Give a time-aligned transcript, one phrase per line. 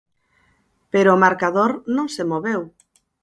[0.91, 2.61] Pero o marcador non se moveu.